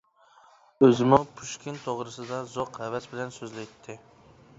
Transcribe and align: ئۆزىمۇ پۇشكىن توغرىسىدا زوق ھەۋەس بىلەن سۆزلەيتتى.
ئۆزىمۇ 0.85 1.19
پۇشكىن 1.41 1.77
توغرىسىدا 1.83 2.39
زوق 2.55 2.81
ھەۋەس 2.85 3.07
بىلەن 3.13 3.35
سۆزلەيتتى. 3.37 3.97